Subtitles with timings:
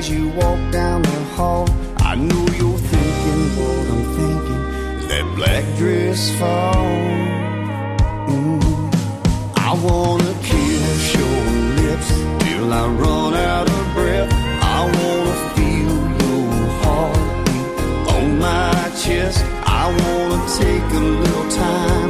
[0.00, 1.68] as you walk down the hall.
[2.10, 4.62] I know you're thinking what I'm thinking.
[5.10, 6.90] That black dress fall.
[8.32, 8.60] Mm.
[9.68, 11.40] I wanna kiss your
[11.82, 12.08] lips
[12.44, 14.30] till I run out of breath.
[14.76, 16.50] I wanna feel your
[16.82, 17.68] heartbeat
[18.14, 19.38] on my chest.
[19.82, 22.09] I wanna take a little time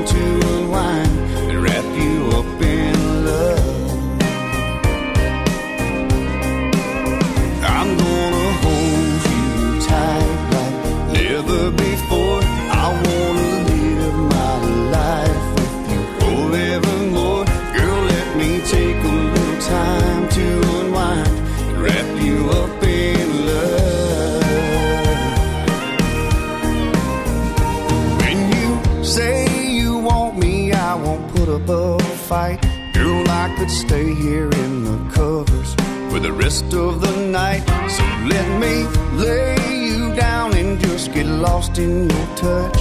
[34.21, 35.75] here in the covers
[36.11, 37.63] for the rest of the night.
[37.89, 38.75] So let me
[39.17, 39.57] lay
[39.89, 42.81] you down and just get lost in your touch.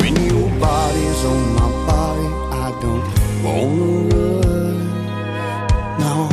[0.00, 2.28] When your body's on my body,
[2.66, 3.06] I don't
[3.44, 4.76] wanna run.
[6.04, 6.28] No,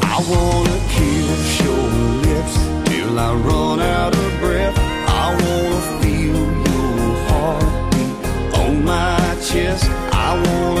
[0.00, 1.86] I wanna kiss your
[2.26, 2.54] lips
[2.88, 4.76] till I run out of breath.
[5.22, 8.14] I wanna feel your heartbeat
[8.62, 9.84] on my chest.
[10.12, 10.79] I wanna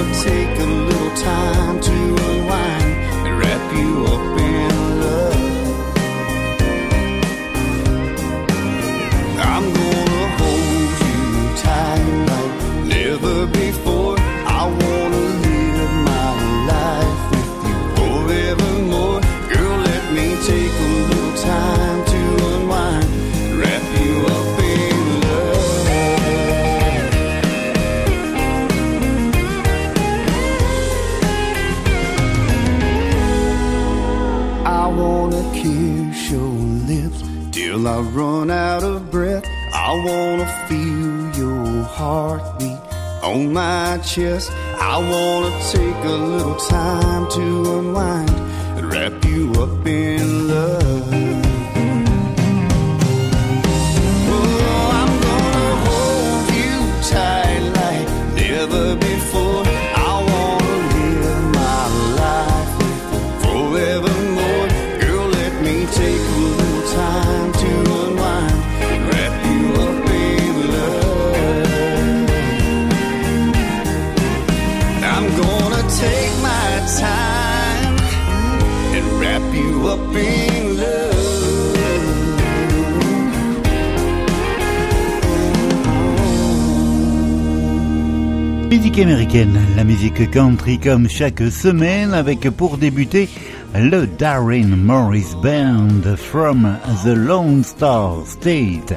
[89.32, 93.28] La musique country comme chaque semaine avec pour débuter
[93.76, 98.92] le Darren Morris Band from the Lone Star State,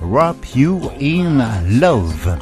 [0.00, 2.36] Wrap You in Love.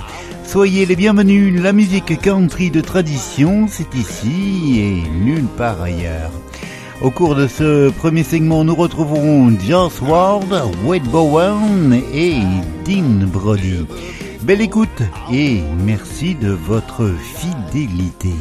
[0.44, 6.32] Soyez les bienvenus, la musique country de tradition, c'est ici et nulle part ailleurs.
[7.00, 10.52] Au cours de ce premier segment, nous retrouverons Joss Ward,
[10.84, 12.42] Wade Bowen et
[12.84, 13.86] Dean Brody.
[14.42, 14.88] Belle écoute
[15.32, 18.34] et merci de votre fidélité.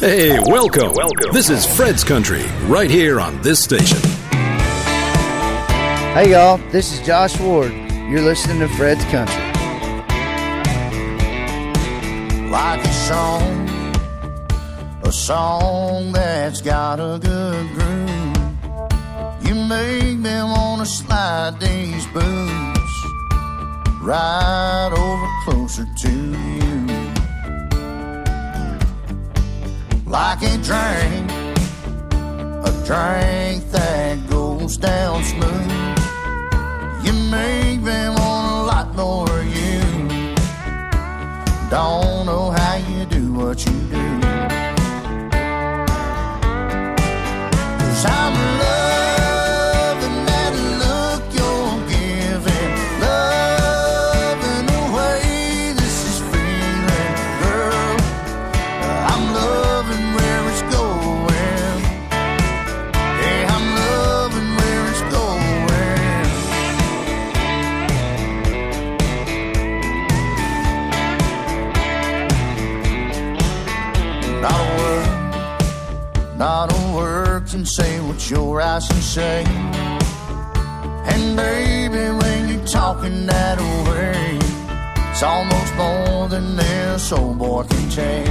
[0.00, 0.92] Hey, welcome.
[0.94, 1.32] Welcome.
[1.32, 3.98] This is Fred's Country, right here on this station.
[6.14, 7.72] Hey y'all, this is Josh Ward.
[8.10, 9.46] You're listening to Fred's Country.
[12.50, 13.68] like a song,
[15.04, 19.46] a song that's got a good groove.
[19.46, 22.75] You make me wanna slide these boots
[24.06, 26.86] right over closer to you.
[30.06, 31.28] Like a drink,
[32.64, 35.98] a drink that goes down smooth.
[37.04, 39.80] You make me want a lot more of you.
[41.68, 44.20] Don't know how you do what you do.
[47.80, 49.05] Cause I'm loving
[78.30, 79.44] your eyes and say,
[81.12, 84.38] And baby, when you're talking that way,
[85.10, 88.26] it's almost more than this old boy can take.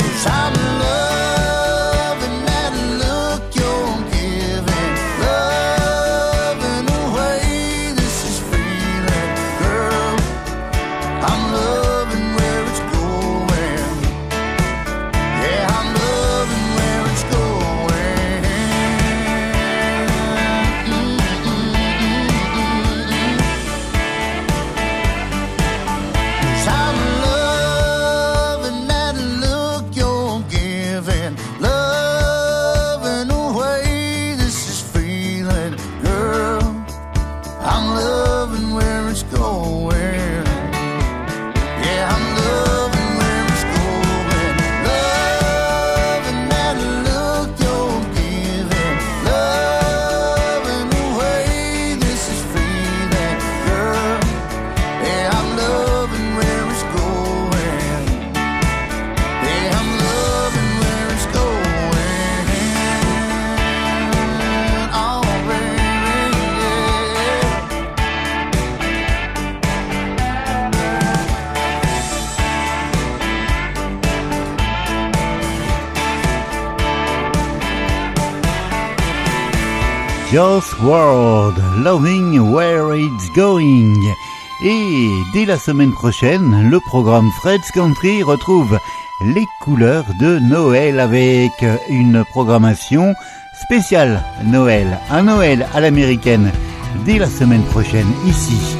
[0.00, 1.31] Cause I'm in love.
[80.32, 83.94] Joss world, Loving Where It's Going.
[84.64, 88.78] Et dès la semaine prochaine, le programme Fred's Country retrouve
[89.34, 91.52] les couleurs de Noël avec
[91.90, 93.14] une programmation
[93.62, 96.50] spéciale Noël, un Noël à l'américaine
[97.04, 98.78] dès la semaine prochaine ici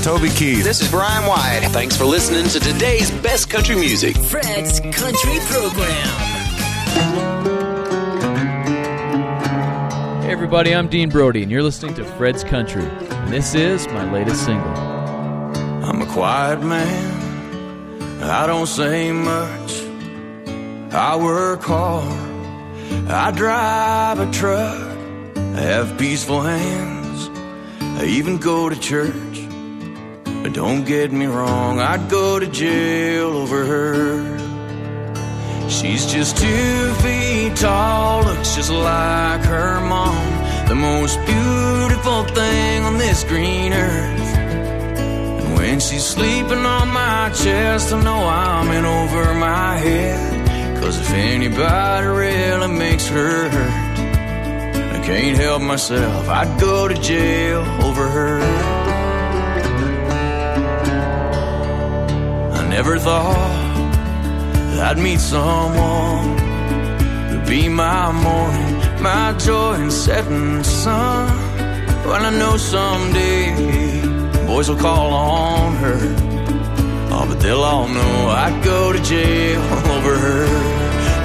[0.00, 0.64] is Toby Keith.
[0.64, 1.68] This is Brian White.
[1.70, 4.16] Thanks for listening to today's best country music.
[4.16, 6.08] Fred's Country Program.
[10.22, 12.84] Hey everybody, I'm Dean Brody, and you're listening to Fred's Country.
[12.84, 14.68] And this is my latest single.
[14.70, 18.22] I'm a quiet man.
[18.22, 19.82] I don't say much.
[20.92, 23.08] I work hard.
[23.08, 24.96] I drive a truck.
[25.36, 27.28] I have peaceful hands.
[27.80, 29.29] I even go to church.
[30.52, 34.38] Don't get me wrong, I'd go to jail over her.
[35.68, 40.66] She's just two feet tall, looks just like her mom.
[40.68, 44.36] The most beautiful thing on this green earth.
[45.40, 50.82] And when she's sleeping on my chest, I know I'm in over my head.
[50.82, 56.28] Cause if anybody really makes her hurt, I can't help myself.
[56.28, 58.79] I'd go to jail over her.
[62.82, 63.36] Never thought
[64.80, 66.38] I'd meet someone
[67.28, 71.28] who'd be my morning, my joy and setting sun.
[72.06, 73.44] Well, I know someday
[74.46, 76.00] boys will call on her.
[77.12, 79.60] Oh, but they'll all know I'd go to jail
[79.96, 80.46] over her.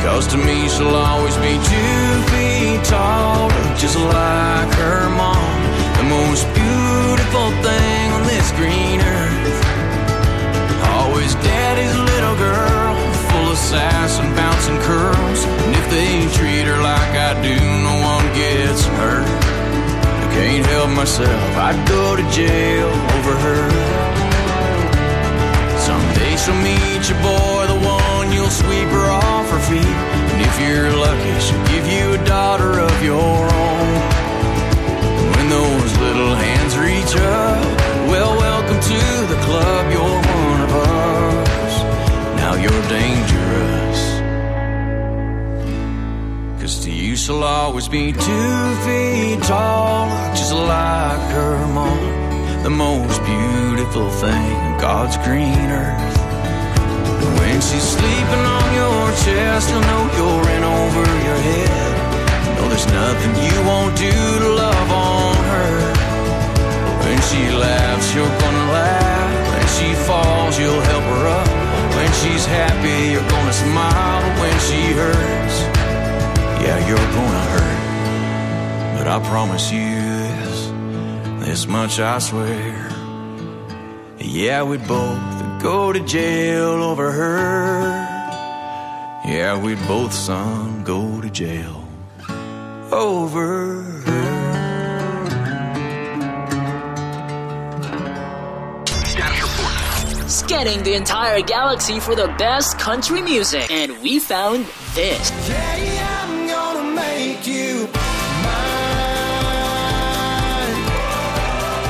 [0.03, 5.59] Cause to me, she'll always be two feet tall, just like her mom.
[5.99, 9.24] The most beautiful thing on this green earth.
[13.75, 15.41] Sass and bouncing curls.
[15.63, 19.27] And if they treat her like I do, no one gets hurt.
[20.23, 23.63] I can't help myself, I'd go to jail over her.
[25.87, 29.97] Someday she'll meet your boy, the one you'll sweep her off her feet.
[30.31, 33.91] And if you're lucky, she'll give you a daughter of your own.
[35.33, 37.63] When those little hands reach up,
[38.11, 39.01] well, welcome to
[39.31, 39.83] the club.
[39.91, 40.54] You're one.
[42.55, 44.01] Now you're dangerous.
[46.61, 52.63] Cause to you, she'll always be two feet tall, just like her mom.
[52.63, 54.47] The most beautiful thing
[54.79, 56.17] God's green earth.
[57.39, 62.55] When she's sleeping on your chest, you'll know you're in over your head.
[62.55, 65.73] No, there's nothing you won't do to love on her.
[67.03, 69.14] When she laughs, you're gonna laugh.
[72.45, 74.23] Happy, you're gonna smile.
[74.41, 75.57] When she hurts,
[76.63, 78.97] yeah, you're gonna hurt.
[78.97, 79.89] But I promise you
[80.31, 80.71] this,
[81.45, 82.89] this much I swear.
[84.19, 88.05] Yeah, we'd both go to jail over her.
[89.25, 91.87] Yeah, we'd both, son, go to jail
[92.91, 94.34] over her.
[100.47, 103.71] Scanning the entire galaxy for the best country music.
[103.71, 105.49] And we found this.
[105.49, 107.87] Yeah, I'm gonna make you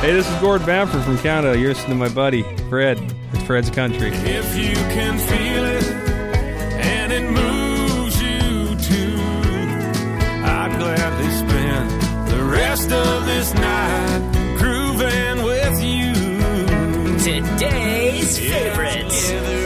[0.00, 1.58] Hey, this is Gord Bamford from Canada.
[1.58, 2.98] You're listening to my buddy, Fred.
[3.34, 4.08] It's Fred's Country.
[4.08, 5.84] If you can feel it
[6.80, 9.20] and it moves you too,
[10.46, 11.90] I'd gladly spend
[12.30, 16.06] the rest of this night grooving with you.
[18.26, 19.65] Today's favorites.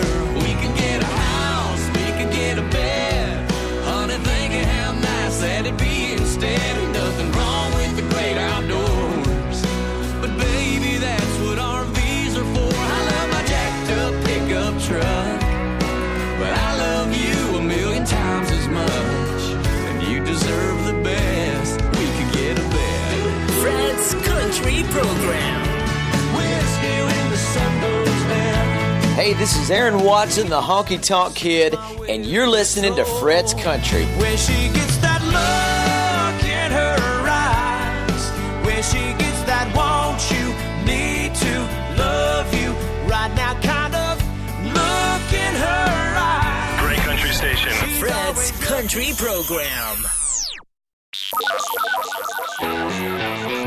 [29.20, 31.74] Hey, this is Aaron Watson, the Honky Tonk Kid,
[32.08, 34.06] and you're listening to Fred's Country.
[34.16, 40.46] When she gets that look in her eyes, when she gets that want you,
[40.88, 42.72] need to love you
[43.10, 44.16] right now kind of
[44.64, 46.80] look in her eyes.
[46.80, 47.72] Great country station.
[48.00, 50.06] Fred's Country Program.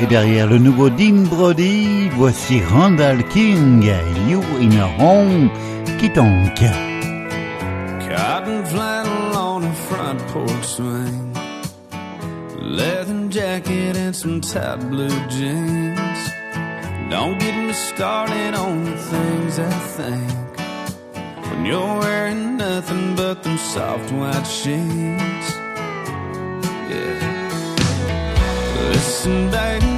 [0.09, 3.83] Derrière le nouveau Dean Brody, voici Randall King,
[4.29, 5.49] You in a Home
[5.97, 6.59] qui tonk.
[7.99, 11.33] Cotton flannel on a front porch swing.
[12.59, 16.31] Leather jacket and some tight blue jeans.
[17.09, 20.59] Don't get me started on the things I think.
[21.49, 25.63] When you're wearing nothing but them soft white sheets.
[28.91, 29.93] Listen, baby,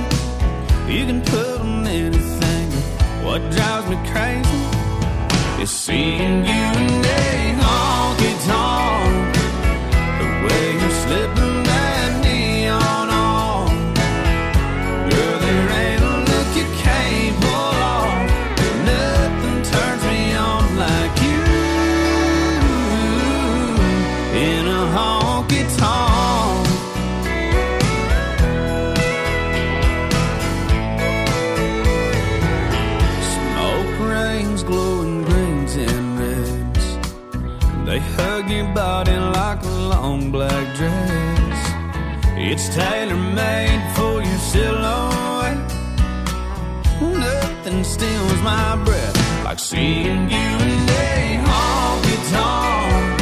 [0.88, 2.68] You can put on anything.
[3.26, 4.64] What drives me crazy
[5.64, 9.36] is seeing you in a honky tonk.
[10.20, 11.45] The way you're slipping
[38.76, 41.60] body like a long black dress.
[42.38, 45.72] It's tailor made for your silhouette.
[47.02, 53.18] Nothing steals my breath like seeing you in a honky tonk.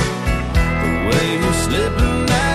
[0.83, 2.52] The way you're slipping that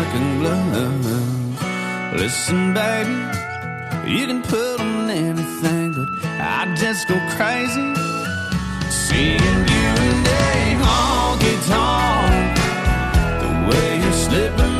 [0.00, 2.12] fits you like a glove.
[2.16, 3.14] Listen, baby,
[4.10, 7.94] you can put on anything, but I just go crazy
[8.90, 12.56] seeing you in a honky tonk.
[13.40, 14.79] The way you're slipping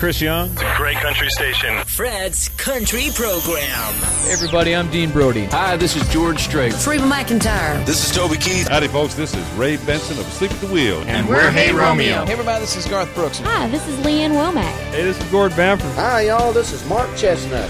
[0.00, 0.50] Chris Young.
[0.52, 1.76] It's a great country station.
[1.84, 3.92] Fred's Country Program.
[4.24, 5.44] Hey everybody, I'm Dean Brody.
[5.44, 6.72] Hi, this is George Strait.
[6.86, 7.84] Reba McEntire.
[7.84, 8.66] This is Toby Keith.
[8.66, 9.12] Howdy, folks.
[9.12, 11.02] This is Ray Benson of Asleep at the Wheel.
[11.02, 12.24] And we're Hey Romeo.
[12.24, 13.40] Hey everybody, this is Garth Brooks.
[13.40, 14.72] Hi, this is Lee Ann Womack.
[14.90, 15.92] Hey, this is Gord Bamford.
[15.96, 16.54] Hi, y'all.
[16.54, 17.68] This is Mark Chesnutt.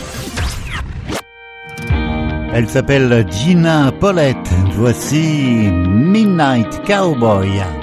[2.54, 4.48] Elle s'appelle Jenna Paulette.
[4.74, 7.79] Voici Midnight Cowboy.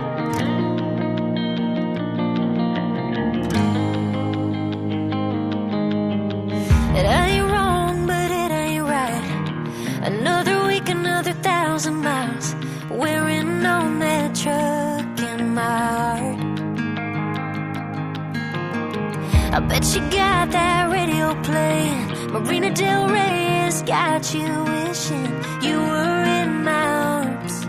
[19.55, 22.07] I bet you got that radio playing.
[22.31, 25.25] Marina Del Rey has got you wishing
[25.61, 27.65] you were in my arms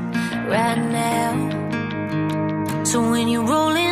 [0.53, 2.85] right now.
[2.85, 3.88] So when you're rolling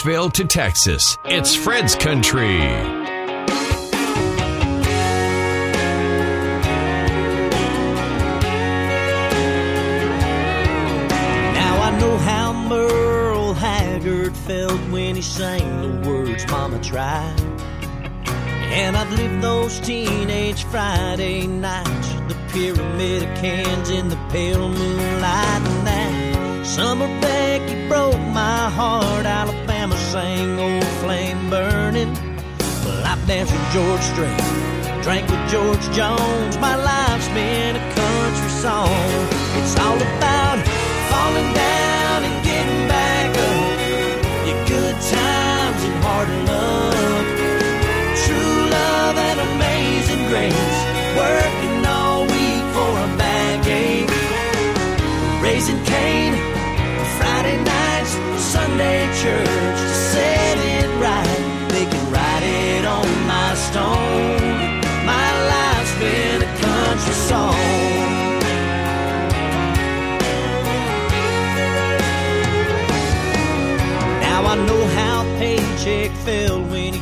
[0.00, 2.56] Nashville to Texas, it's Fred's Country.
[2.56, 3.02] Now
[11.82, 17.38] I know how Merle Haggard felt when he sang the words Mama tried.
[18.72, 25.68] And I've lived those teenage Friday nights, the pyramid of cans in the pale moonlight.
[25.68, 29.26] And that summer Becky broke my heart.
[29.26, 29.69] Alabama
[30.10, 32.12] sang Old Flame Burning.
[32.84, 34.42] Well, I've danced with George Strait,
[35.04, 36.58] drank with George Jones.
[36.58, 38.90] My life's been a country song.
[39.58, 40.58] It's all about
[41.10, 43.78] falling down and getting back up.
[44.48, 47.26] Your good times and hard luck.
[48.24, 50.78] True love and amazing grace.
[51.22, 54.10] Working all week for a backache.
[55.40, 56.34] Raising Cain,
[57.18, 59.69] Friday nights, Sunday church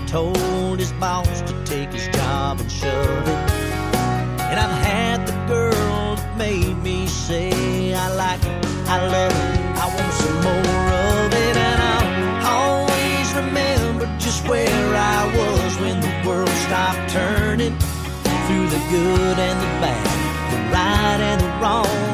[0.08, 3.40] told his boss to take his job and shove it.
[4.48, 9.60] And I've had the girl that made me say I like it, I love it,
[9.76, 11.56] I want some more of it.
[11.68, 17.76] And I'll always remember just where I was when the world stopped turning.
[18.46, 20.08] Through the good and the bad,
[20.52, 22.07] the right and the wrong,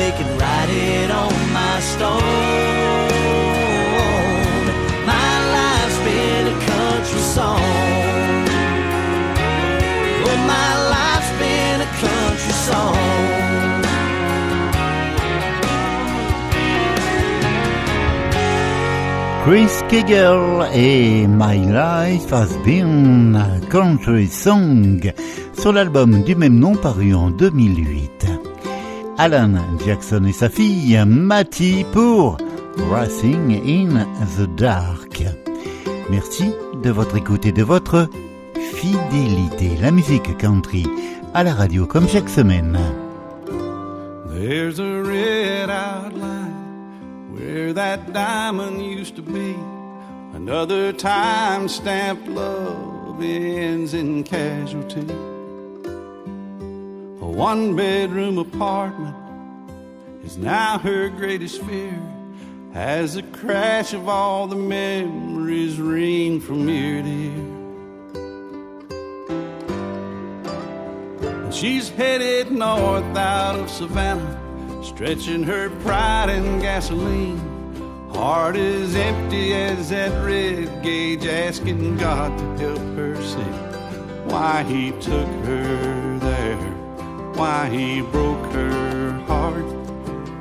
[0.00, 2.22] They can write it on my stone.
[5.12, 7.60] My life's been a country song.
[10.24, 12.96] Oh, my life's been a country song.
[19.44, 25.12] Chris Kegel et My Life Has Been a Country Song
[25.58, 28.19] sur l'album du même nom paru en 2008.
[29.22, 29.52] Alan
[29.84, 32.38] Jackson et sa fille Matty pour
[32.90, 34.06] Racing in
[34.38, 35.22] the Dark.
[36.10, 38.08] Merci de votre écoute et de votre
[38.76, 39.76] fidélité.
[39.82, 40.86] La musique country
[41.34, 42.78] à la radio comme chaque semaine.
[44.30, 46.54] There's a red outline
[47.34, 49.54] where that diamond used to be.
[50.34, 55.04] Another time stamped love ends in casualty.
[57.30, 59.14] One bedroom apartment
[60.24, 61.98] is now her greatest fear
[62.74, 67.50] as the crash of all the memories ring from ear to ear.
[71.44, 77.38] And she's headed north out of Savannah, stretching her pride in gasoline.
[78.12, 84.90] Heart is empty as that red gauge, asking God to help her see why He
[85.00, 86.09] took her
[87.40, 89.64] why He broke her heart,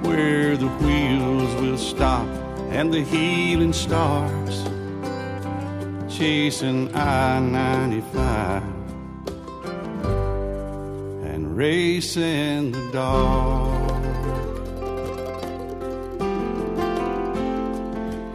[0.03, 2.27] where the wheels will stop
[2.71, 4.65] and the healing stars
[6.09, 8.63] chasing I 95
[11.31, 14.03] and racing the dark.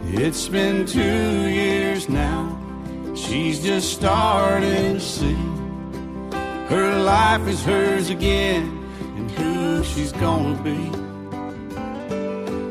[0.07, 2.57] It's been two years now,
[3.15, 5.64] she's just starting to see
[6.75, 8.63] her life is hers again
[9.15, 10.91] and who she's gonna be.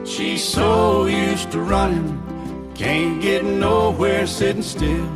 [0.05, 2.12] She's so used to running,
[2.75, 5.11] can't get nowhere sitting still.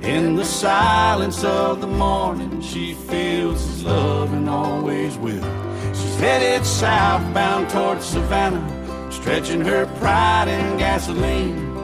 [0.00, 5.50] In the silence of the morning, she feels his love and always will.
[5.92, 11.76] She's headed southbound towards Savannah, stretching her pride in gasoline.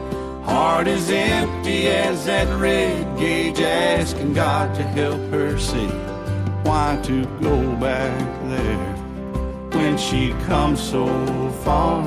[0.45, 5.91] Heart is empty as that red gauge, asking God to help her see
[6.65, 8.95] why to go back there
[9.73, 11.07] when she comes so
[11.65, 12.05] far.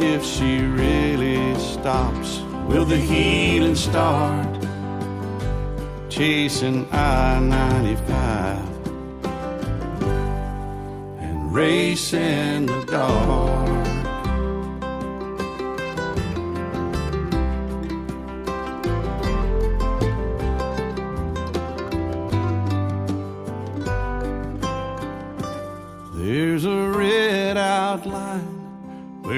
[0.00, 4.48] If she really stops, will the healing start?
[6.08, 8.58] Chasing I 95
[11.20, 13.91] and racing the dark.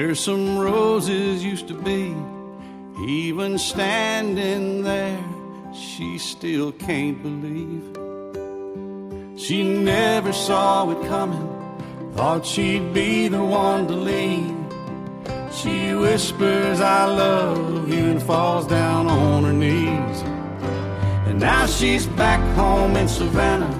[0.05, 2.15] Where some roses used to be.
[3.07, 5.23] Even standing there,
[5.73, 7.83] she still can't believe.
[9.35, 11.47] She never saw it coming,
[12.13, 14.55] thought she'd be the one to leave.
[15.51, 20.21] She whispers, I love you, and falls down on her knees.
[21.27, 23.75] And now she's back home in Savannah,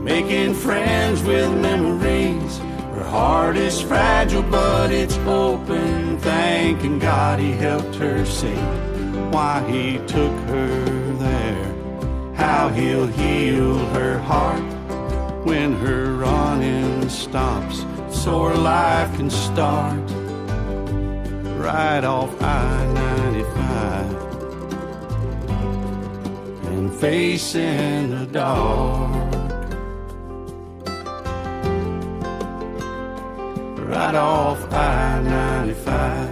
[0.00, 2.60] making friends with memories.
[2.96, 6.18] Her heart is fragile, but it's open.
[6.18, 8.56] Thanking God he helped her see
[9.30, 11.74] why he took her there.
[12.34, 14.64] How he'll heal her heart
[15.44, 20.00] when her running stops, so her life can start
[21.60, 24.14] right off I 95
[26.72, 29.35] and facing the dark.
[33.88, 36.28] Right off I 95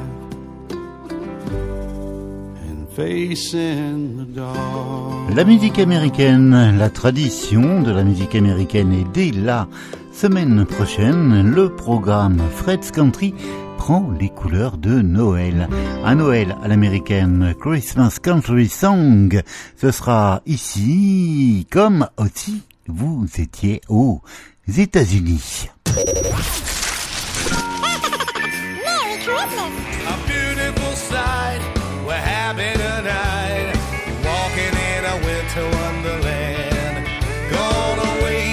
[2.69, 5.35] and facing the.
[5.35, 9.69] La musique américaine, la tradition de la musique américaine et dès la
[10.13, 13.35] semaine prochaine, le programme Fred's Country
[13.79, 15.69] prend les couleurs de Noël.
[16.05, 19.43] À Noël à l'américaine, Christmas Country Song,
[19.77, 24.21] ce sera ici comme aussi vous étiez aux
[24.69, 25.69] États-Unis.
[29.37, 31.61] A beautiful sight.
[32.07, 33.75] We're happy tonight.
[34.25, 37.07] Walking in a winter wonderland.
[37.51, 38.45] Gone away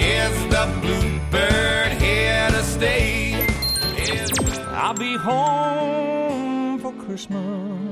[0.00, 3.46] is the bluebird here to stay.
[3.98, 7.85] Is I'll be home for Christmas.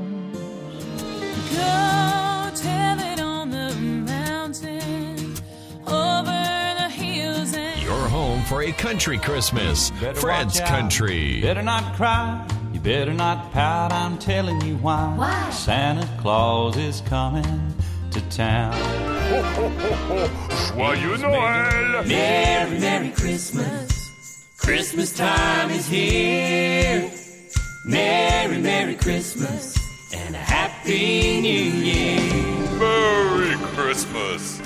[8.55, 9.90] For a country Christmas.
[9.90, 10.69] Better Fred's watch out.
[10.69, 11.40] Country.
[11.40, 12.47] Better not cry.
[12.73, 13.93] You better not pout.
[13.93, 15.12] I'm telling you why.
[15.17, 15.51] Why?
[15.51, 17.75] Santa Claus is coming
[18.12, 18.73] to town.
[20.71, 22.07] Joyeux Noël!
[22.07, 24.47] Merry, Merry Christmas.
[24.57, 27.11] Christmas time is here.
[27.87, 29.77] Merry, Merry Christmas.
[30.14, 31.51] And a Happy New
[31.88, 32.21] Year.
[32.79, 34.61] Merry Christmas!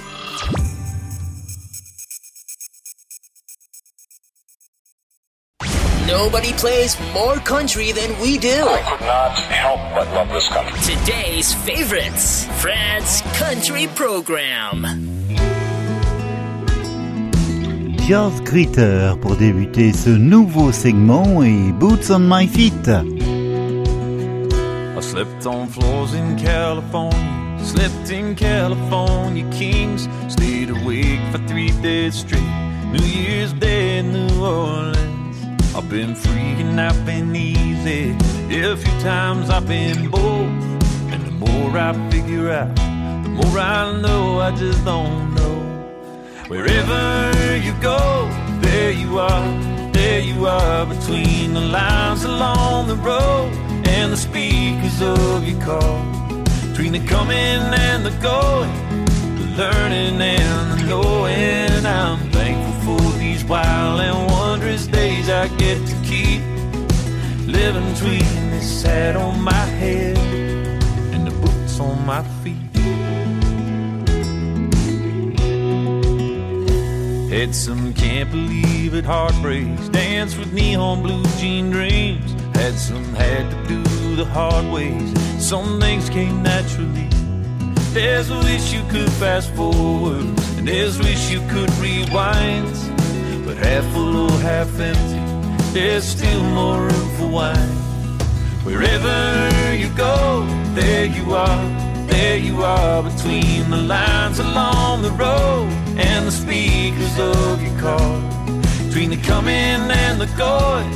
[6.09, 8.49] Nobody plays more country than we do.
[8.67, 10.81] I could not help but love this country.
[10.81, 14.87] Today's favorites, Fred's Country Program.
[18.09, 22.89] Josh Grider pour débuter ce nouveau segment et Boots on My Feet.
[24.97, 32.15] I slept on floors in California, slept in California Kings, stayed awake for three days
[32.15, 32.41] straight.
[32.93, 34.98] New Year's Day in New Orleans.
[35.89, 38.15] I've been free and I've been easy.
[38.51, 40.47] A few times I've been bold.
[41.13, 45.59] And the more I figure out, the more I know I just don't know.
[46.49, 48.29] Wherever you go,
[48.61, 53.51] there you are, there you are between the lines along the road
[53.89, 56.05] and the speakers of your car.
[56.69, 58.71] Between the coming and the going,
[59.39, 62.28] the learning and the knowing, I'm
[62.89, 66.41] for these wild and wondrous days I get to keep
[67.47, 70.17] living between this hat on my head
[71.13, 72.57] and the boots on my feet.
[77.31, 82.33] Had some can't believe it heartbreaks, dance with neon blue jean dreams.
[82.57, 87.18] Had some had to do the hard ways, some things came naturally.
[87.93, 92.69] There's a wish you could fast forward, and there's a wish you could rewind.
[93.45, 97.73] But half full or half empty, there's still more room for wine.
[98.63, 101.65] Wherever you go, there you are,
[102.09, 108.21] there you are between the lines along the road and the speakers of your car.
[108.87, 110.91] Between the coming and the going,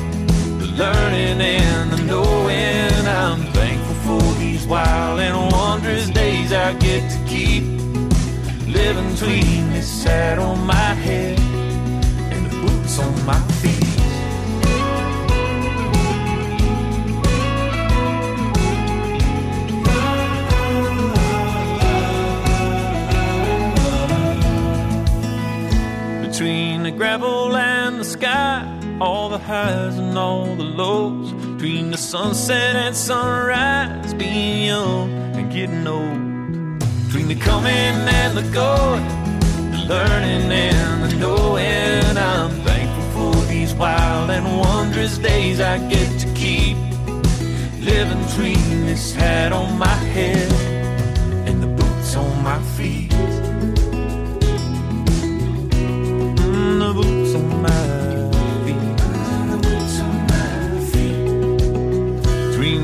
[0.59, 3.07] the learning and the knowing.
[3.07, 6.21] I'm thankful for these wild and wondrous days
[6.62, 7.64] I get to keep.
[8.68, 11.37] Living between this hat on my head
[12.33, 13.83] and the boots on my feet.
[26.29, 28.64] Between the gravel and the sky,
[29.01, 31.33] all the highs and all the lows.
[31.33, 36.31] Between the sunset and sunrise, being young and getting old.
[37.32, 39.06] The coming and the going,
[39.70, 42.18] the learning and the knowing.
[42.18, 46.76] I'm thankful for these wild and wondrous days I get to keep.
[47.80, 50.52] Living between this hat on my head
[51.48, 53.10] and the boots on my feet.
[56.36, 58.82] Mm, the boots on my feet.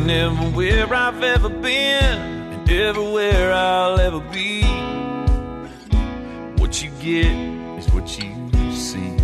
[0.09, 2.28] Everywhere I've ever been
[2.79, 4.63] everywhere I'll ever be.
[6.61, 7.33] What you get
[7.79, 9.17] is what you see.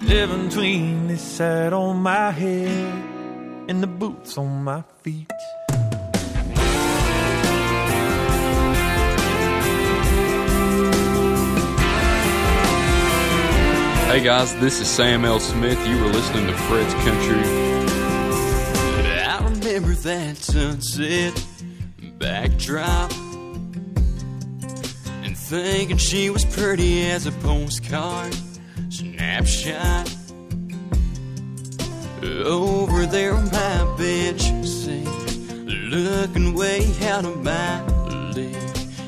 [0.00, 3.04] Living between this hat on my head
[3.70, 5.32] and the boots on my feet.
[14.10, 15.40] Hey guys, this is Sam L.
[15.40, 15.78] Smith.
[15.88, 17.42] You were listening to Fred's Country.
[19.24, 21.46] I remember that sunset
[22.22, 23.10] backdrop
[25.24, 28.32] and thinking she was pretty as a postcard
[28.90, 30.08] snapshot.
[32.22, 35.04] Over there on my bench, see,
[35.64, 37.84] looking way out of my
[38.36, 38.56] league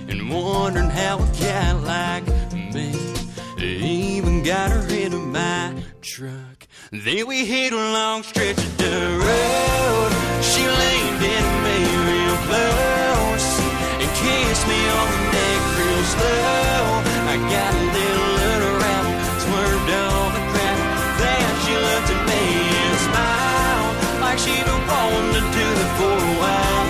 [0.09, 2.27] and wondering how a guy like
[2.75, 2.93] me
[3.63, 5.73] even got her into my
[6.03, 6.67] truck.
[6.91, 8.91] Then we hit a long stretch of the
[9.29, 10.13] road.
[10.43, 11.77] She leaned in me
[12.11, 13.04] real close
[14.25, 16.81] kissed me on the neck real slow.
[17.33, 19.07] I got a little around,
[19.45, 20.85] swerved on the ground.
[21.21, 22.43] Then she looked at me
[22.85, 26.85] and smiled like she'd wanting to do it for a while.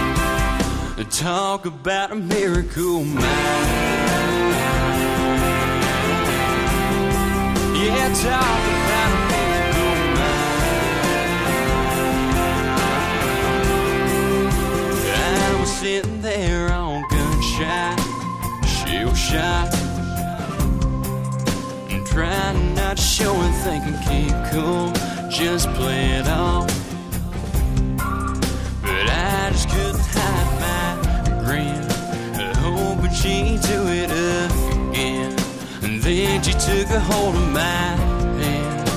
[1.11, 3.23] Talk about a miracle mile.
[7.81, 10.55] Yeah, talk about a miracle mile.
[15.17, 16.64] I was sitting there
[19.35, 19.75] shot,
[21.91, 24.93] and trying not to show and thinking keep cool,
[25.29, 26.69] just play it off.
[28.83, 30.89] But I just couldn't hide my
[31.45, 31.83] grin,
[32.63, 35.35] hoping she'd do it again.
[35.83, 37.87] And then she took a hold of my
[38.41, 38.89] hand.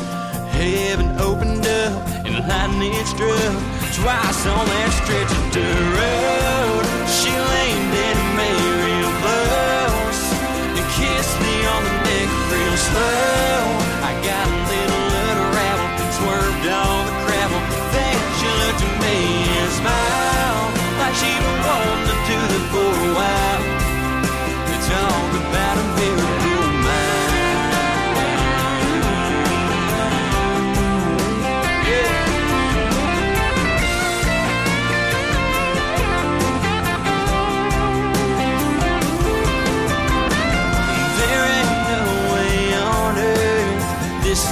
[0.52, 1.94] Heaven opened up
[2.26, 3.56] and lightning struck
[4.00, 6.84] twice on that stretch of the road.
[7.18, 8.67] She leaned in me
[12.78, 13.58] slow.
[14.10, 14.57] I got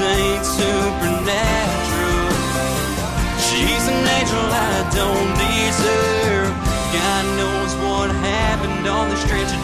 [0.02, 2.30] ain't supernatural.
[3.40, 6.54] She's an angel I don't deserve.
[6.92, 9.62] God knows what happened on the stretch of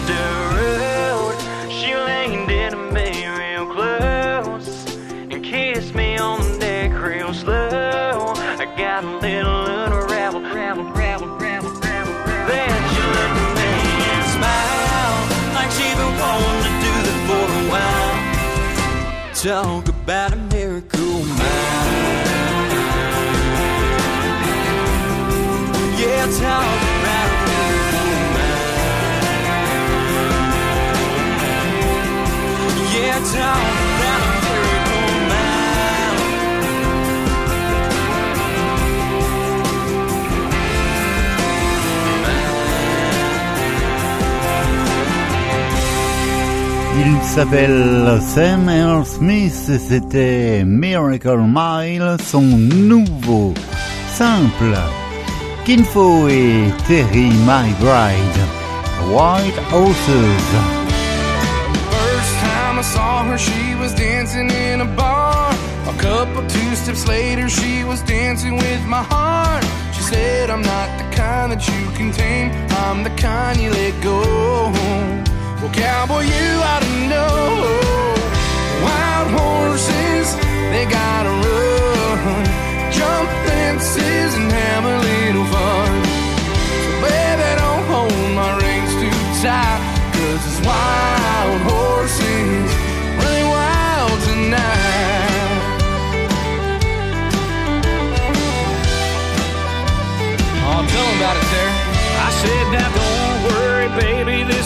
[0.56, 1.34] road.
[1.70, 4.96] She leaned into me real close
[5.30, 8.32] and kissed me on the neck real slow.
[8.36, 12.14] I got a little unraveled, ravel, ravel, ravel, ravel.
[12.48, 13.70] Then she looked at me
[14.12, 18.12] and smiled like she'd been wanting to do that for a while.
[19.34, 20.41] Talk about
[47.22, 53.54] s'appelle Sam Earl Smith et c'était Miracle Mile, son nouveau
[54.12, 54.76] simple.
[55.64, 58.42] Kinfo et Terry My Bride.
[59.10, 60.48] White Horses.
[61.90, 65.52] First time I saw her, she was dancing in a bar.
[65.88, 69.64] A couple two steps later, she was dancing with my heart.
[69.92, 74.02] She said, I'm not the kind that you can tame, I'm the kind you let
[74.02, 75.31] go.
[75.62, 78.16] Well, cowboy, you ought to know.
[78.82, 80.34] Wild horses,
[80.72, 82.44] they gotta run,
[82.90, 86.02] jump fences, and have a little fun.
[86.82, 89.78] So, baby, don't hold my reins too tight,
[90.14, 92.70] cause it's wild horses
[93.22, 94.91] running wild tonight.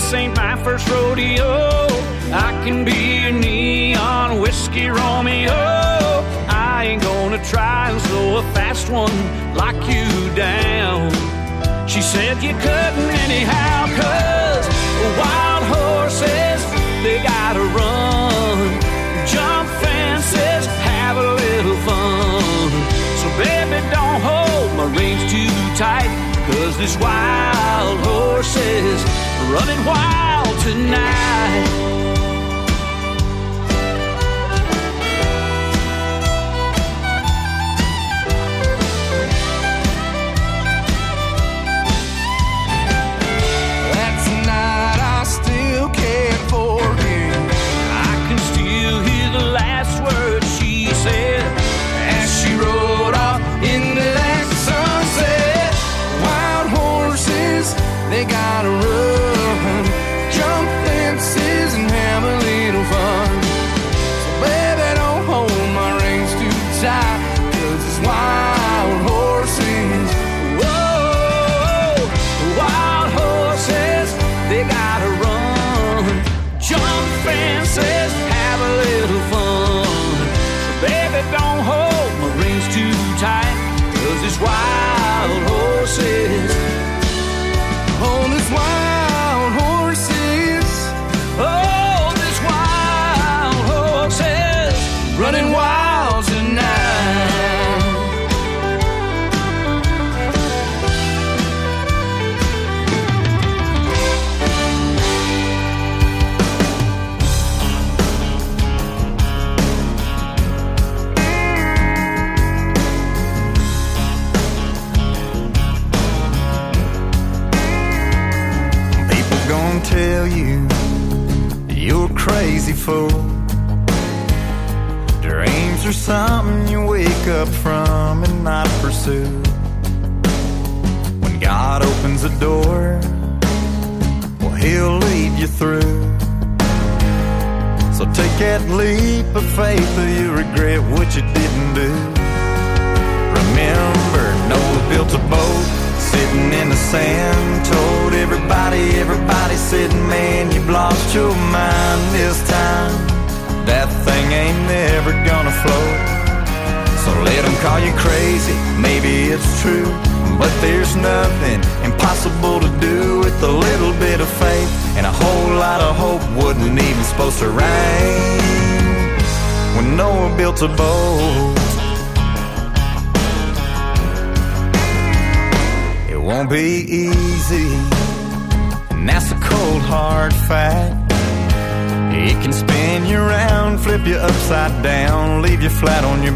[0.06, 1.88] This ain't my first rodeo.
[2.30, 5.50] I can be your neon whiskey Romeo.
[6.46, 9.18] I ain't gonna try and slow a fast one
[9.56, 11.10] like you down.
[11.88, 14.66] She said you couldn't anyhow, cause
[15.18, 16.60] wild horses,
[17.02, 18.62] they gotta run.
[19.26, 22.70] Jump fences, have a little fun.
[23.20, 26.12] So baby, don't hold my reins too tight,
[26.46, 31.95] cause this wild horse is running wild tonight.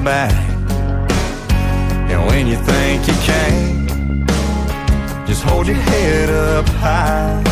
[0.05, 0.33] Back.
[2.11, 4.29] And when you think you can't,
[5.27, 7.43] just hold your head up high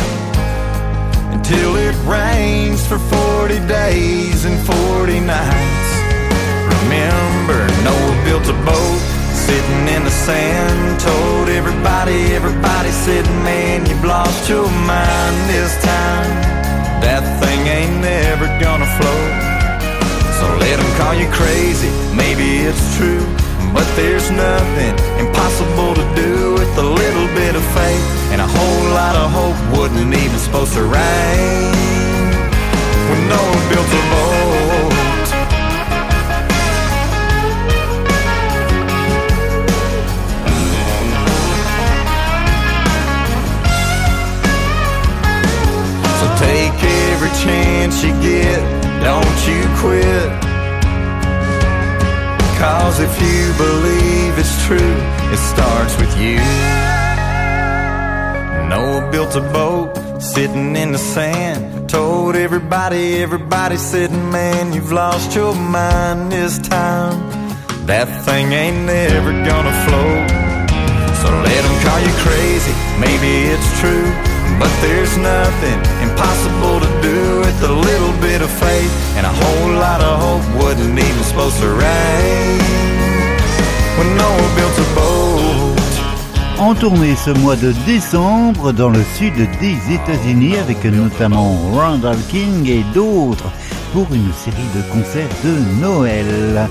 [1.33, 5.89] until it rains for 40 days and 40 nights.
[6.83, 8.99] Remember, Noah built a boat
[9.33, 10.99] sitting in the sand.
[10.99, 16.29] Told everybody, everybody said, Man, you've lost your mind this time.
[17.01, 19.49] That thing ain't never gonna float.
[20.39, 23.25] So let them call you crazy, maybe it's true.
[23.73, 28.05] But there's nothing impossible to do with a little bit of faith.
[28.31, 31.71] And a whole lot of hope wouldn't even supposed to rain.
[33.09, 34.99] When Noah built a boat.
[46.19, 48.59] So take every chance you get,
[49.03, 50.48] don't you quit.
[52.59, 54.95] Cause if you believe it's true,
[55.33, 56.35] it starts with you.
[58.67, 61.89] Noah built a boat sitting in the sand.
[61.89, 67.17] Told everybody, everybody said, man, you've lost your mind this time.
[67.85, 70.29] That thing ain't never gonna float.
[71.21, 74.28] So let them call you crazy, maybe it's true.
[74.57, 79.71] But there's nothing impossible to do with a little bit of faith and a whole
[79.85, 80.63] lot of hope.
[80.63, 82.59] Wasn't even supposed to rain
[83.97, 85.79] when Noah built a boat.
[86.59, 92.67] En tournée ce mois de décembre dans le sud des États-Unis avec notamment Randall King
[92.67, 93.49] et d'autres
[93.93, 96.67] pour une série de concerts de Noël.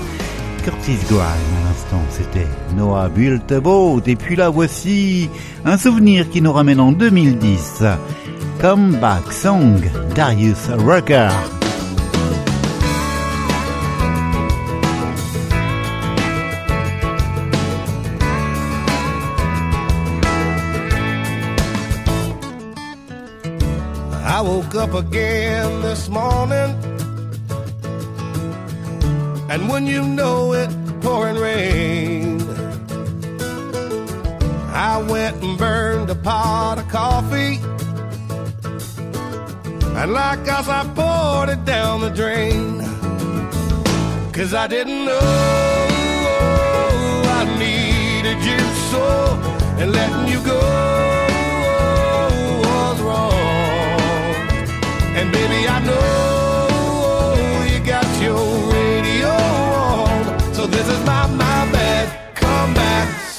[0.63, 4.01] Curtis Grime à l'instant, c'était Noah Built a Boat.
[4.07, 5.29] Et puis là, voici
[5.65, 7.83] un souvenir qui nous ramène en 2010.
[8.59, 9.81] Comeback Song,
[10.15, 11.29] Darius Rucker.
[24.39, 26.73] I woke up again this morning,
[29.49, 30.69] and when you know it,
[31.01, 32.39] pouring rain.
[34.71, 37.59] I went and burned a pot of coffee,
[39.99, 42.79] and like us, I poured it down the drain.
[44.31, 45.19] Cause I didn't know
[47.39, 48.59] I needed you
[48.91, 49.03] so,
[49.79, 50.59] and letting you go
[52.63, 53.33] was wrong.
[55.17, 56.18] And baby, I know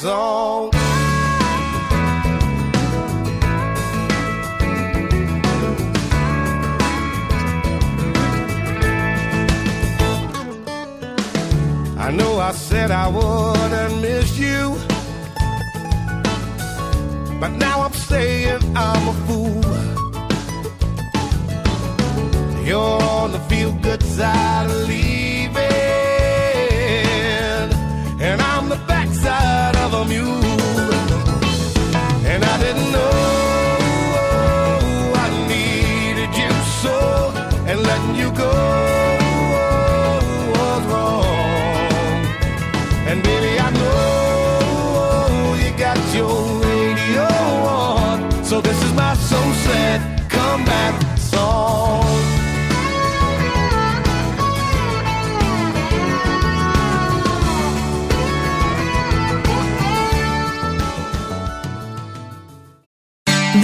[0.00, 0.70] song.
[11.98, 14.74] I know I said I wouldn't miss you.
[17.38, 19.62] But now I'm saying I'm a fool.
[22.64, 24.49] You're on the feel good side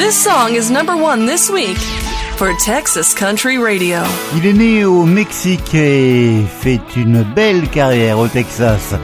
[0.06, 1.78] This song is number one this week
[2.36, 4.04] for Texas Country Radio.
[4.36, 8.94] Il est né au Mexique et fait une belle carrière au Texas.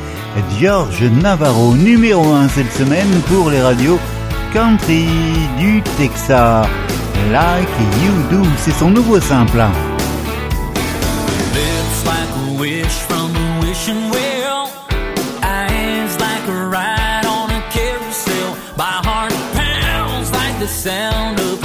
[0.60, 3.98] George Navarro, numéro 1 cette semaine pour les radios
[4.52, 5.08] country
[5.58, 6.68] du Texas.
[7.32, 7.68] Like
[8.04, 9.58] You Do, c'est son nouveau simple.
[11.52, 14.31] Lips like a wish from a wishing well.
[20.62, 21.61] The sound of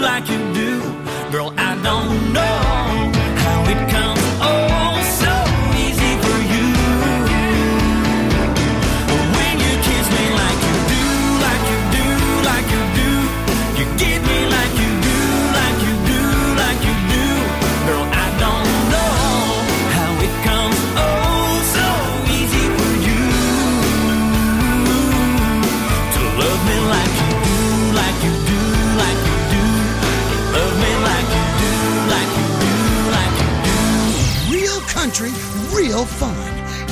[0.00, 0.80] like you do.
[1.30, 2.65] Girl, I don't know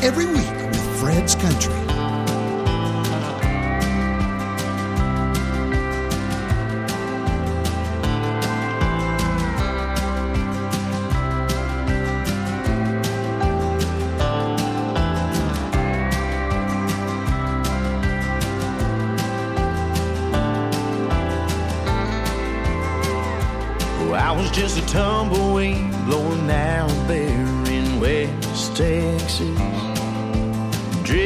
[0.04, 1.72] Every week with Fred's Country.
[24.12, 29.73] I was just a tumbleweed blowing out there in West Texas.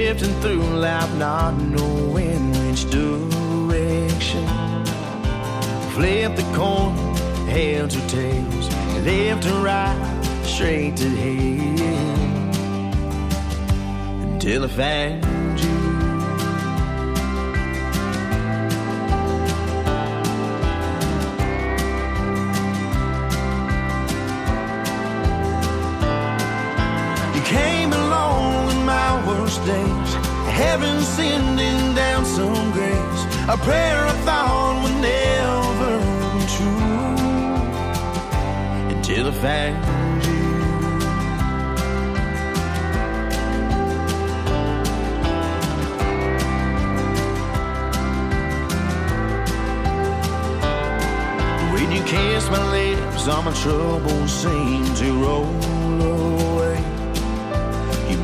[0.09, 4.47] Drifting through life, not knowing which direction.
[5.93, 6.97] Flip the coin,
[7.47, 8.71] heads or tails,
[9.05, 12.49] left or right, straight to hell.
[14.33, 15.28] Until I found
[30.59, 33.21] Heaven sending down some grace.
[33.49, 35.93] A prayer I thought would never
[36.35, 37.15] be true.
[38.93, 40.49] Until I found you.
[51.73, 55.68] When you kiss my lips, all my troubles seem to roll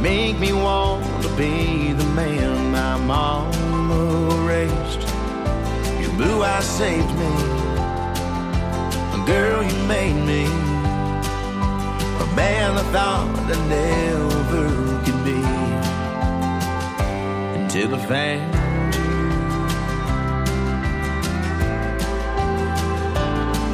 [0.05, 4.03] make me want to be the man my mama
[4.47, 5.03] raised.
[5.99, 7.33] Your blue eyes saved me.
[9.25, 10.45] Girl, you made me
[12.25, 14.65] a man I thought I never
[15.05, 15.41] could be.
[17.59, 18.55] Until I found.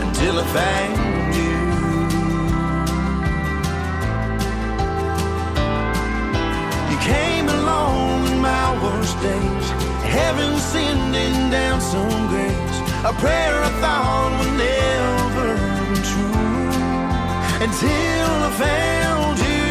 [0.04, 1.09] Until I found
[9.10, 9.70] worst days,
[10.04, 15.54] heaven sending down some grace, a prayer I thought would never
[15.90, 16.38] be true.
[17.66, 19.70] Until I found you,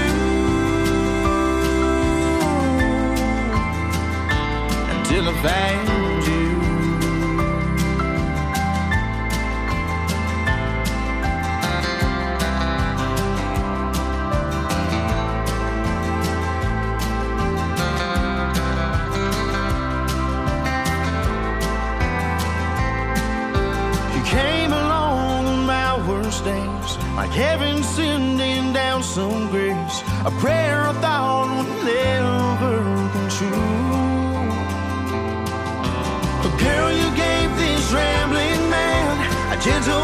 [4.95, 5.98] until I found
[27.19, 29.95] like heaven sending down some grace.
[30.23, 32.75] A prayer I thought would never
[33.11, 33.75] come true.
[36.41, 39.11] But girl, you gave this rambling man
[39.53, 39.98] a gentle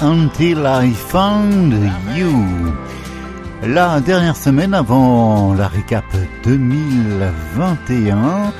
[0.00, 1.74] Until I Found
[2.16, 2.74] You.
[3.62, 6.04] La dernière semaine avant la récap
[6.42, 8.52] 2021,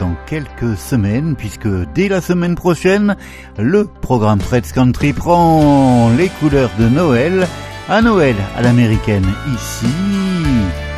[0.00, 3.14] dans quelques semaines, puisque dès la semaine prochaine,
[3.56, 7.46] le programme Fred's Country prend les couleurs de Noël,
[7.88, 9.86] à Noël à l'américaine ici,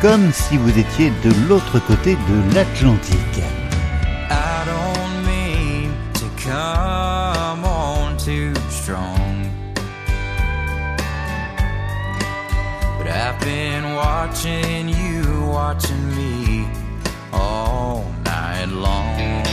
[0.01, 3.28] comme si vous étiez de l'autre côté de l'Atlantique.
[15.69, 16.67] Watching me
[17.31, 19.43] all night long.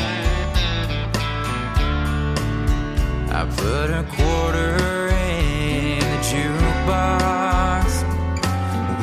[3.38, 4.70] I put a quarter
[5.08, 7.88] in the jukebox.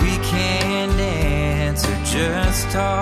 [0.01, 2.92] We can dance or just talk,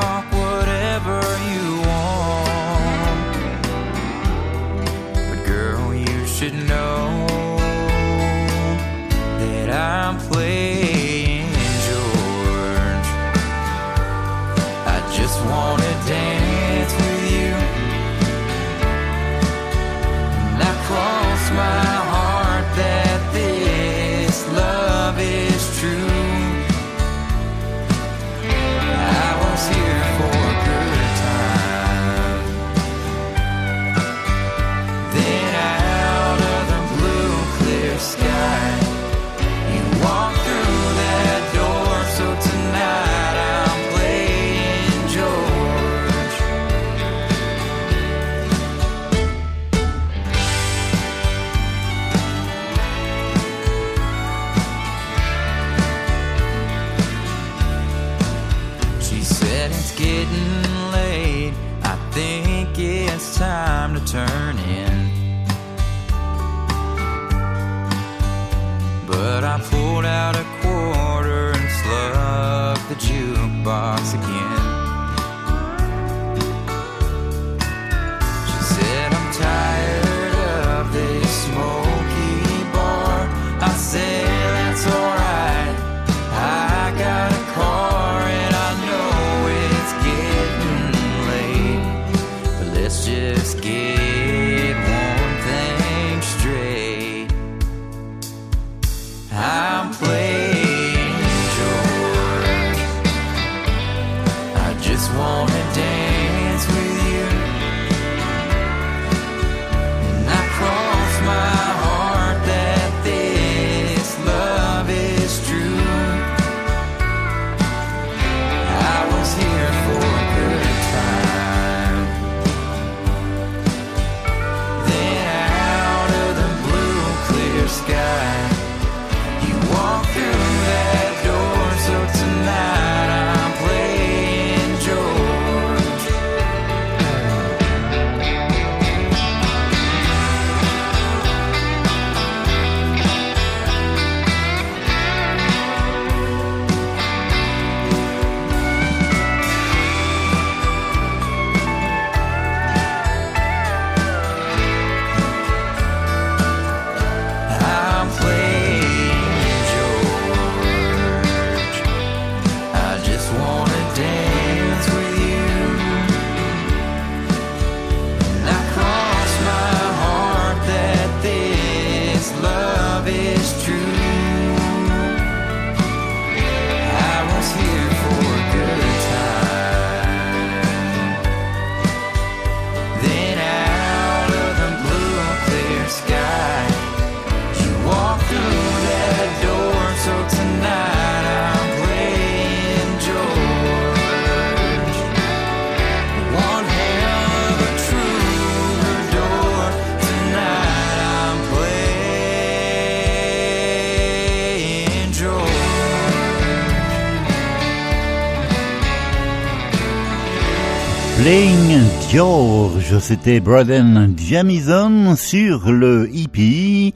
[212.12, 216.94] George, c'était Braden Jamison sur le hippie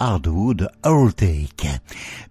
[0.00, 1.68] Hardwood Outtake.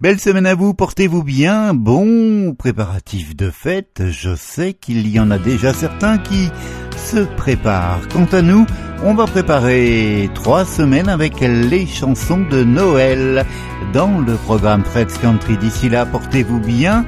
[0.02, 5.32] Belle semaine à vous, portez-vous bien, bon préparatif de fête, je sais qu'il y en
[5.32, 6.50] a déjà certains qui
[6.98, 8.06] se préparent.
[8.12, 8.66] Quant à nous,
[9.06, 13.46] on va préparer trois semaines avec les chansons de Noël
[13.94, 15.56] dans le programme Fred's Country.
[15.56, 17.06] D'ici là, portez-vous bien.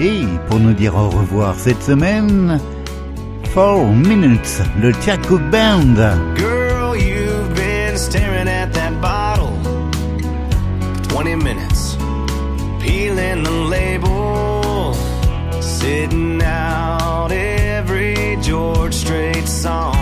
[0.00, 2.60] Et pour nous dire au revoir cette semaine,
[3.52, 5.96] Four Minutes, le Chad Cooke Band.
[6.36, 9.56] Girl, you've been staring at that bottle
[11.08, 11.96] 20 minutes,
[12.78, 14.94] peeling the label,
[15.62, 19.94] sitting out every George Strait song.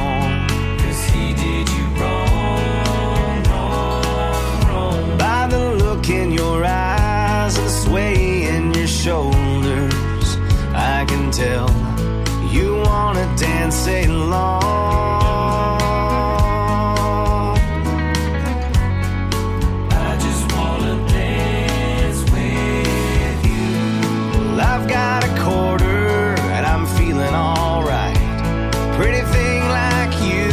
[0.78, 5.18] Cause he did you wrong, wrong, wrong.
[5.18, 10.36] By the look in your eyes and the sway in your shoulders,
[10.74, 11.85] I can tell
[13.36, 14.62] dancing long.
[19.90, 23.68] I just wanna dance with you.
[24.40, 28.16] Well, I've got a quarter and I'm feeling alright.
[28.98, 30.50] Pretty thing like you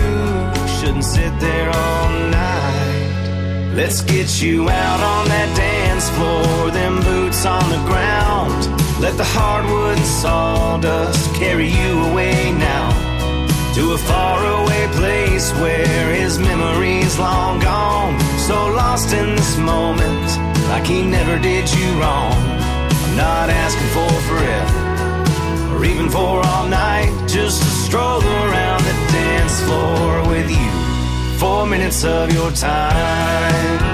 [0.77, 3.73] shouldn't sit there all night.
[3.75, 8.22] Let's get you out on that dance floor, them boots on the ground
[9.03, 12.87] let the hardwood sawdust carry you away now
[13.75, 18.17] to a faraway place where his memory's long gone.
[18.47, 20.27] So lost in this moment,
[20.69, 22.31] like he never did you wrong.
[23.03, 28.95] I'm not asking for forever, or even for all night, just to stroll around the
[29.11, 30.71] dance floor with you.
[31.39, 33.92] Four minutes of your time.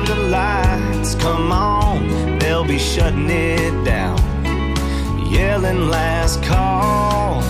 [0.00, 4.18] Time the lights come on, they'll be shutting it down.
[5.30, 7.42] Yelling last call,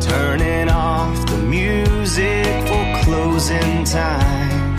[0.00, 4.76] turning off the music for closing time.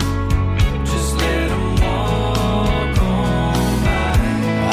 [0.84, 1.50] Just let
[1.80, 4.12] walk on by.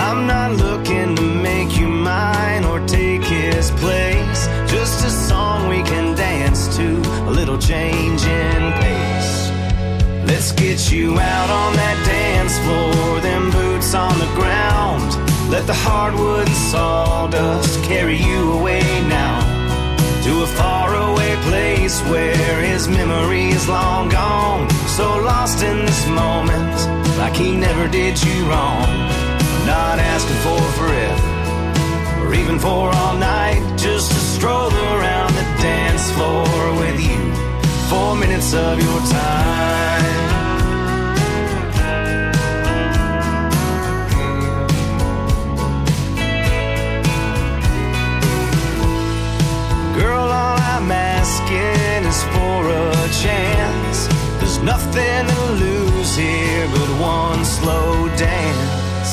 [0.07, 4.47] I'm not looking to make you mine or take his place.
[4.71, 8.88] Just a song we can dance to, a little change in pace.
[10.49, 15.13] Let's get you out on that dance floor, them boots on the ground.
[15.51, 19.45] Let the hardwood and sawdust carry you away now
[20.25, 24.67] to a faraway place where his memory is long gone.
[24.97, 26.73] So lost in this moment,
[27.21, 28.89] like he never did you wrong.
[29.69, 36.09] Not asking for forever, or even for all night, just to stroll around the dance
[36.17, 36.49] floor
[36.81, 37.21] with you.
[37.85, 40.38] Four minutes of your time.
[49.99, 54.07] Girl, all I'm asking is for a chance.
[54.39, 59.09] There's nothing to lose here but one slow dance.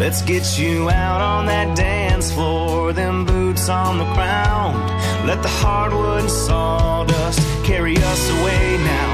[0.00, 4.78] Let's get you out on that dance floor, them boots on the ground.
[5.26, 9.12] Let the hardwood and sawdust carry us away now.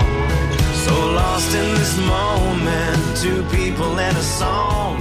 [0.85, 4.99] So lost in this moment, two people and a song,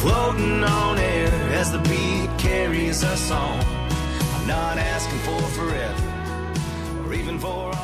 [0.00, 3.87] floating on air as the beat carries us on
[4.48, 7.77] not asking for forever, or even for.